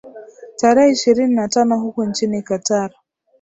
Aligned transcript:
tarehe 0.55 0.91
ishirini 0.91 1.35
na 1.35 1.47
tano 1.47 1.79
huku 1.79 2.11
chini 2.11 2.41
qatar 2.41 2.91